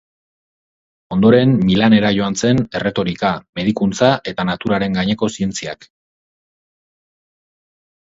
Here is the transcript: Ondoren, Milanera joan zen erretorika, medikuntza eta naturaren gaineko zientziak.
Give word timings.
Ondoren, 1.15 1.51
Milanera 1.65 2.09
joan 2.15 2.37
zen 2.39 2.61
erretorika, 2.79 3.31
medikuntza 3.59 4.09
eta 4.31 4.47
naturaren 4.51 4.97
gaineko 5.01 5.29
zientziak. 5.39 5.87